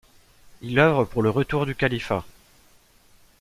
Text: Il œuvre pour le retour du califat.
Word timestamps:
Il 0.63 0.79
œuvre 0.79 1.03
pour 1.05 1.21
le 1.21 1.29
retour 1.29 1.67
du 1.67 1.75
califat. 1.75 2.25